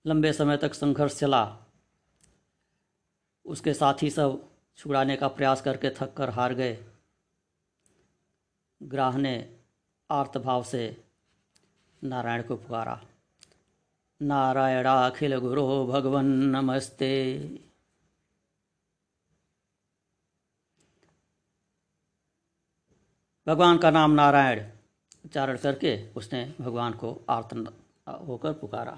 लंबे 0.05 0.33
समय 0.33 0.57
तक 0.57 0.73
संघर्ष 0.73 1.19
चला। 1.19 1.66
उसके 3.47 3.73
साथी 3.73 4.09
सब 4.09 4.49
छुड़ाने 4.77 5.15
का 5.17 5.27
प्रयास 5.27 5.61
करके 5.61 5.89
थक 5.89 6.13
कर 6.13 6.29
हार 6.29 6.53
गए। 6.53 6.85
ग्राह 8.83 9.17
ने 9.17 9.59
आर्तभाव 10.11 10.63
से 10.63 11.03
नारायण 12.03 12.43
को 12.43 12.55
पुकारा। 12.55 13.05
नारायणाखिल 14.21 15.37
गुरो, 15.37 15.87
भगवन, 15.87 16.25
नमस्ते। 16.25 17.37
भगवान 23.47 23.77
का 23.77 23.91
नाम 23.91 24.11
नारायण 24.11 24.71
उच्चारण 25.25 25.57
करके 25.57 26.09
उसने 26.11 26.55
भगवान 26.61 26.93
को 26.93 27.21
आर्त 27.29 27.53
होकर 28.07 28.53
पुकारा। 28.53 28.97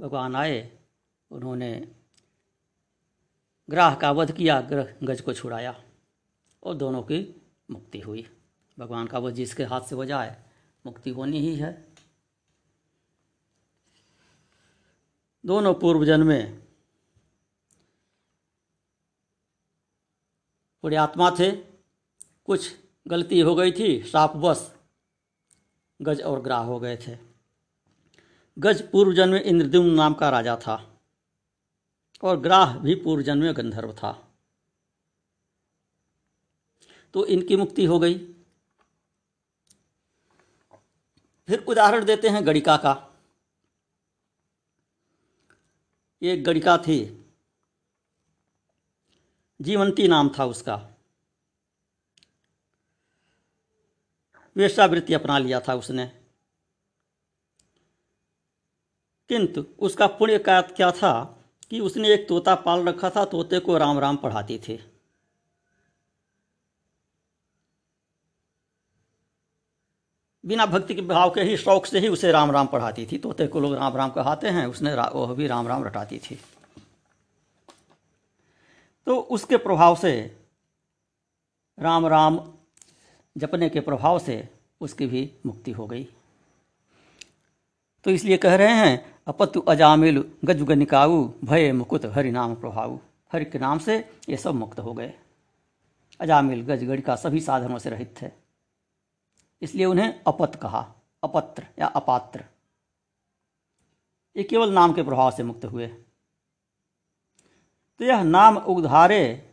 भगवान 0.00 0.36
आए, 0.36 0.78
उन्होंने 1.30 1.96
ग्राह 3.68 3.94
का 3.94 4.10
वध 4.12 4.32
किया, 4.32 4.60
ग्रह 4.60 4.94
गज 5.02 5.20
को 5.20 5.32
छुड़ाया 5.32 5.74
और 6.62 6.74
दोनों 6.74 7.02
की 7.02 7.42
मुक्ति 7.70 8.00
हुई। 8.00 8.26
भगवान 8.78 9.06
का 9.06 9.18
वध 9.18 9.34
जिसके 9.34 9.64
हाथ 9.64 9.80
से 9.80 9.94
हो 9.94 10.04
जाए 10.04 10.36
मुक्ति 10.86 11.10
होनी 11.10 11.38
ही 11.38 11.54
है। 11.56 11.72
दोनों 15.44 15.74
पूर्व 15.74 16.04
जन्म 16.04 16.26
में 16.26 16.62
पुण्यात्मा 20.84 21.30
थे, 21.30 21.50
कुछ 21.50 22.72
गलती 23.06 23.40
हो 23.40 23.54
गई 23.54 23.72
थी 23.72 24.12
बस 24.16 24.74
गज 26.00 26.20
और 26.20 26.40
ग्राह 26.42 26.62
हो 26.62 26.78
गए 26.80 26.96
थे। 26.96 27.16
गज 28.58 28.82
पूर्व 28.90 29.12
जन्म 29.12 29.32
में 29.32 29.42
इंद्रद्युम्न 29.42 29.94
नाम 29.94 30.14
का 30.14 30.28
राजा 30.30 30.56
था। 30.56 30.93
और 32.22 32.40
ग्राह 32.40 32.78
भी 32.78 32.94
पूर्व 32.94 33.22
जन्म 33.22 33.42
में 33.42 33.56
गंधर्व 33.56 33.92
था। 33.92 34.34
तो 37.14 37.26
इनकी 37.26 37.56
मुक्ति 37.56 37.84
हो 37.84 37.98
गई। 37.98 38.18
फिर 41.46 41.64
उदाहरण 41.68 42.04
देते 42.04 42.28
हैं 42.28 42.46
गणिका 42.46 42.76
का। 42.76 43.20
एक 46.22 46.44
गणिका 46.44 46.78
थी। 46.78 47.26
जीवंती 49.60 50.08
नाम 50.08 50.30
था 50.38 50.44
उसका। 50.44 50.90
वेश्यावृत्ति 54.56 55.14
अपना 55.14 55.38
लिया 55.38 55.60
था 55.60 55.74
उसने। 55.74 56.06
किंतु 59.28 59.66
उसका 59.78 60.06
पुण्य 60.06 60.44
क्या 60.48 60.92
था? 60.92 61.43
कि 61.70 61.80
उसने 61.80 62.12
एक 62.14 62.28
तोता 62.28 62.54
पाल 62.54 62.88
रखा 62.88 63.10
था 63.10 63.24
तोते 63.24 63.58
को 63.58 63.76
राम 63.78 63.98
राम 63.98 64.16
पढ़ाती 64.16 64.58
थी। 64.58 64.78
बिना 70.44 70.66
भक्ति 70.66 70.94
के 70.94 71.02
भाव 71.02 71.30
के 71.30 71.40
ही 71.40 71.56
शौक 71.56 71.86
से 71.86 71.98
ही 71.98 72.08
उसे 72.08 72.32
राम 72.32 72.50
राम 72.50 72.66
पढ़ाती 72.66 73.06
थी। 73.12 73.18
तोते 73.18 73.46
को 73.46 73.60
लोग 73.60 73.74
राम 73.74 73.96
राम 73.96 74.10
कहते 74.10 74.48
हैं 74.48 74.66
उसने 74.66 74.94
रा, 74.94 75.10
वह 75.14 75.34
भी 75.34 75.46
राम 75.46 75.68
राम 75.68 75.84
रटाती 75.84 76.18
थी। 76.18 76.38
तो 79.06 79.16
उसके 79.16 79.56
प्रभाव 79.56 79.96
से 79.96 80.12
राम 81.78 82.06
राम 82.06 82.40
जपने 83.36 83.68
के 83.68 83.80
प्रभाव 83.80 84.18
से 84.18 84.48
उसकी 84.80 85.06
भी 85.06 85.30
मुक्ति 85.46 85.70
हो 85.70 85.86
गई। 85.86 86.06
तो 88.04 88.10
इसलिए 88.10 88.36
कह 88.36 88.54
रहे 88.54 88.72
हैं 88.74 89.14
अपतु 89.26 89.60
अजामिल 89.60 90.24
गजुग 90.44 90.72
निकाऊ 90.72 91.22
भय 91.44 91.72
मुकुत 91.72 92.04
हरि 92.06 92.30
नाम 92.30 92.54
प्रभाव। 92.54 92.98
हरि 93.32 93.44
के 93.44 93.58
नाम 93.58 93.78
से 93.78 93.96
ये 94.28 94.36
सब 94.36 94.54
मुक्त 94.54 94.80
हो 94.80 94.92
गए। 94.92 95.12
अजामिल 96.20 96.62
गजगढ़ 96.62 97.00
का 97.00 97.16
सभी 97.16 97.40
साधनों 97.40 97.78
से 97.78 97.90
रहित 97.90 98.14
थे। 98.22 98.30
इसलिए 99.62 99.86
उन्हें 99.86 100.20
अपत 100.26 100.54
कहा, 100.54 100.86
अपत्र 101.22 101.66
या 101.78 101.86
अपात्र। 101.86 102.44
ये 104.36 104.42
केवल 104.42 104.72
नाम 104.72 104.92
के 104.92 105.02
प्रभाव 105.02 105.30
से 105.30 105.42
मुक्त 105.42 105.64
हुए। 105.64 105.86
तो 108.00 108.04
यह 108.04 108.22
नाम 108.22 108.56
उद्धारे 108.56 109.50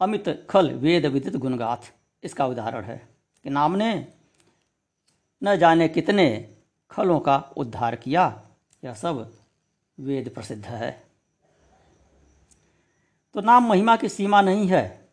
अमित 0.00 0.46
खल 0.50 0.70
वेद 0.72 1.06
विदित 1.06 1.36
गुणगाथ, 1.36 1.92
इसका 2.22 2.46
उदाहरण 2.46 2.84
है 2.84 3.08
कि 3.44 3.50
नाम 3.50 3.76
ने 3.76 4.06
न 5.42 5.56
जाने 5.56 5.88
कितने 5.88 6.55
खलों 6.90 7.20
का 7.20 7.36
उद्धार 7.56 7.96
किया। 7.96 8.48
यह 8.84 8.94
सब 8.94 9.38
वेद 10.00 10.34
प्रसिद्ध 10.34 10.66
है। 10.66 11.06
तो 13.34 13.40
नाम 13.40 13.68
महिमा 13.68 13.96
की 13.96 14.08
सीमा 14.08 14.40
नहीं 14.40 14.68
है। 14.68 15.08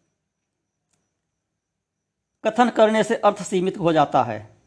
कथन 2.45 2.69
करने 2.69 3.03
से 3.03 3.15
अर्थ 3.15 3.43
सीमित 3.43 3.77
हो 3.77 3.93
जाता 3.93 4.23
है। 4.23 4.57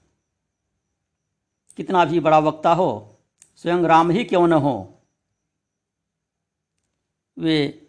कितना 1.77 2.05
भी 2.05 2.21
बड़ा 2.21 2.39
वक्ता 2.39 2.75
हो, 2.75 3.17
स्वयं 3.57 3.83
राम 3.83 4.11
ही 4.11 4.25
क्यों 4.25 4.49
न 4.49 4.53
हो? 4.53 5.03
वे 7.39 7.89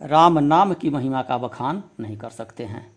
राम 0.00 0.38
नाम 0.38 0.74
की 0.74 0.90
महिमा 0.90 1.22
का 1.22 1.38
बखान 1.38 1.84
नहीं 2.00 2.16
कर 2.16 2.30
सकते 2.30 2.64
हैं। 2.64 2.95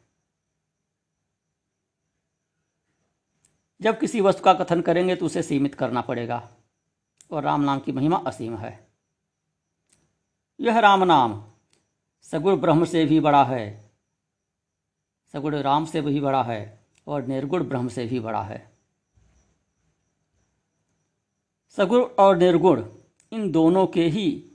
जब 3.82 4.00
किसी 4.00 4.22
वस्तु 4.22 4.44
का 4.44 4.54
कथन 4.54 4.82
करेंगे 4.82 5.16
तो 5.16 5.26
उसे 5.26 5.42
सीमित 5.44 5.76
करना 5.76 6.02
पड़ेगा। 6.02 6.50
और 7.32 7.44
राम 7.44 7.62
नाम 7.62 7.80
की 7.80 7.92
महिमा 7.92 8.18
असीम 8.18 8.58
है। 8.58 8.88
यह 10.60 10.80
राम 10.80 11.04
नाम 11.04 11.44
सगुण 12.22 12.58
ब्रह्म 12.58 12.86
से 12.86 13.06
भी 13.06 13.20
बड़ा 13.20 13.44
है। 13.44 13.92
सगुण 15.34 15.56
राम 15.56 15.86
से 15.86 16.02
भी 16.02 16.20
बड़ा 16.20 16.44
है 16.44 16.80
और 17.08 17.26
निर्गुण 17.26 17.64
ब्रह्म 17.64 17.88
से 17.88 18.06
भी 18.06 18.20
बड़ा 18.20 18.42
है। 18.42 18.72
सगुण 21.70 22.04
और 22.04 22.38
निर्गुण 22.38 22.84
इन 23.32 23.52
दोनों 23.52 23.88
के 23.88 24.06
ही 24.06 24.52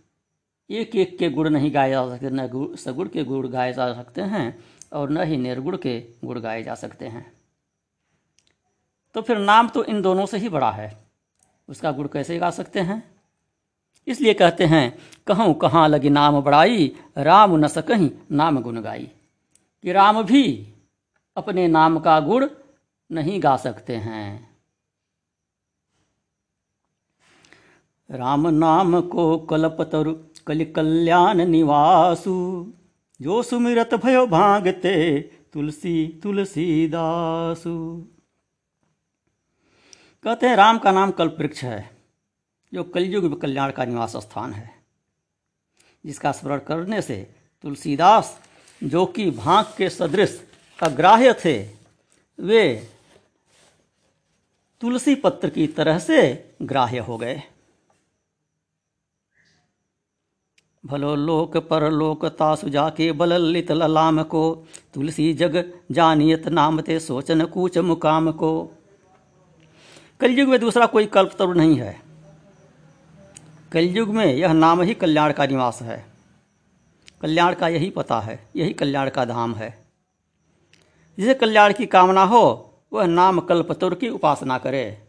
एक 0.71 0.97
एक 0.97 1.19
के 1.19 1.31
गुण 1.31 1.51
नहीं 1.51 1.75
गाए 1.75 1.91
जा 1.91 2.09
सकते, 2.09 2.31
न 2.31 2.77
सगुण 2.77 3.09
के 3.09 3.25
गुण 3.25 3.49
गाए 3.49 3.73
जा 3.73 3.95
सकते 3.95 4.23
हैं 4.23 4.59
और 4.93 5.11
न 5.11 5.23
ही 5.23 5.37
निर्गुण 5.37 5.77
के 5.77 6.01
गुण 6.25 6.41
गाए 6.41 6.63
जा 6.63 6.75
सकते 6.75 7.09
हैं। 7.09 7.44
तो 9.15 9.23
फिर 9.23 9.39
नाम 9.39 9.69
तो 9.69 9.85
इन 9.85 10.03
दोनों 10.03 10.27
से 10.27 10.39
ही 10.39 10.49
बड़ा 10.49 10.71
है। 10.71 11.05
उसका 11.69 11.93
गुण 11.93 12.07
कैसे 12.07 12.39
गा 12.39 12.51
सकते 12.51 12.81
हैं? 12.81 13.15
इसलिए 14.07 14.35
कहते 14.35 14.65
हैं, 14.65 14.99
कहूँ 15.27 15.55
कहाँ 15.55 15.89
लगी 15.89 16.11
नाम 16.11 16.41
बड़ाई, 16.41 16.97
राम 17.19 17.57
न 17.57 17.67
सकहीं 17.67 18.11
नाम 18.33 18.61
गुण 18.61 18.81
गाई। 18.81 19.11
कि 19.83 19.93
राम 19.93 20.23
भी 20.23 20.75
अपने 21.37 21.69
नाम 21.69 21.99
का 21.99 22.21
गुण 22.21 22.49
नहीं 23.13 23.43
गा 23.43 23.57
सकते 23.57 23.97
हैं। 23.97 24.57
राम 28.11 28.49
नाम 28.49 29.01
को 29.01 29.39
कलपतरु 29.39 30.15
कल 30.47 30.65
कल्याण 30.65 31.45
निवासु, 31.45 32.73
जो 33.23 33.43
सुमिरत 33.43 33.95
भयो 33.95 34.27
भागते 34.27 35.21
तुलसी 35.53 36.21
तुलसीदासु। 36.23 38.07
कहते 40.25 40.47
हैं, 40.47 40.57
राम 40.57 40.79
का 40.79 40.91
नाम 40.93 41.11
कल्प 41.11 41.37
वृक्ष 41.39 41.63
है, 41.63 41.91
जो 42.73 42.83
कलयुग 42.85 43.25
में 43.25 43.35
कल्याण 43.35 43.71
का 43.71 43.85
निवास 43.85 44.17
स्थान 44.17 44.53
है, 44.53 44.71
जिसका 46.05 46.33
स्मरण 46.33 46.59
करने 46.59 47.01
से 47.03 47.17
तुलसीदास, 47.65 48.39
जो 48.83 49.05
कि 49.07 49.31
भाग 49.31 49.75
के 49.79 49.89
सदृश 49.91 50.41
अग्राह्य 50.79 51.35
थे, 51.45 51.57
वे 52.39 52.89
तुलसी 54.81 55.15
पत्र 55.15 55.49
की 55.49 55.67
तरह 55.67 55.99
से 55.99 56.21
ग्राह्य 56.63 56.99
हो 56.99 57.19
गए। 57.19 57.43
भलो 60.85 61.15
लोक 61.17 61.57
पर 61.57 61.91
लोक 61.91 62.25
तासु 62.27 62.69
जाके 62.69 63.11
बललित 63.13 63.73
ललाम 63.73 64.23
को, 64.23 64.67
तुलसी 64.95 65.33
जग 65.35 65.63
जानियत 65.91 66.49
नाम 66.49 66.81
ते 66.81 66.99
सोचन 67.01 67.45
कूच 67.45 67.79
मुकाम 67.79 68.31
को। 68.33 68.53
कलयुग 70.21 70.49
में 70.49 70.61
दूसरा 70.61 70.87
कोई 70.87 71.07
कल्प 71.07 71.33
तरुण 71.39 71.57
नहीं 71.57 71.77
है। 71.77 72.03
कलयुग 73.73 74.09
में 74.09 74.27
यह 74.27 74.53
नाम 74.53 74.83
ही 74.83 74.95
कल्याण 74.95 75.33
का 75.33 75.47
निवास 75.47 75.83
है। 75.83 76.07
कल्याण 77.23 77.55
का 77.55 77.69
यही 77.69 77.91
पता 77.91 78.21
है, 78.21 78.49
यही 78.57 78.73
कल्याण 78.73 79.11
का 79.11 79.25
धाम 79.25 79.55
है। 79.55 79.87
जिसे 81.19 81.35
कल्याण 81.35 81.73
की 81.73 81.87
कामना 81.87 82.23
हो, 82.23 82.75
वह 82.93 83.07
नाम 83.07 83.41
कल्पतुर 83.41 83.95
की 83.95 84.09
उपासना 84.09 84.59
करे। 84.59 85.09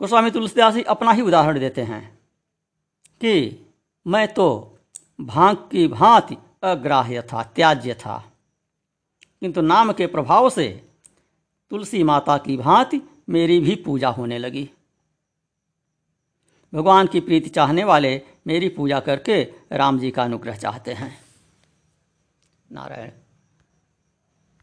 गोस्वामी 0.00 0.30
तुलसीदास 0.30 0.74
जी 0.74 0.82
अपना 0.82 1.10
ही 1.10 1.22
उदाहरण 1.22 1.58
देते 1.58 1.82
हैं 1.82 2.18
कि, 3.20 3.66
मैं 4.06 4.34
तो 4.34 4.78
भाँग 5.20 5.56
की 5.56 5.88
भांति 5.88 6.36
अग्राह्य 6.62 7.22
था, 7.22 7.42
त्याज्य 7.42 7.94
था। 7.94 8.32
किंतु 9.40 9.60
नाम 9.60 9.92
के 9.92 10.06
प्रभाव 10.06 10.50
से 10.50 10.88
तुलसी 11.70 12.02
माता 12.02 12.38
की 12.38 12.56
भांति 12.56 13.00
मेरी 13.28 13.60
भी 13.60 13.74
पूजा 13.74 14.08
होने 14.08 14.38
लगी। 14.38 14.70
भगवान 16.74 17.06
की 17.06 17.20
प्रीति 17.20 17.48
चाहने 17.48 17.84
वाले 17.84 18.22
मेरी 18.46 18.68
पूजा 18.68 19.00
करके 19.00 19.52
राम 19.72 19.98
जी 19.98 20.10
का 20.10 20.24
अनुग्रह 20.24 20.56
चाहते 20.56 20.92
हैं। 20.92 21.18
नारायण। 22.72 23.10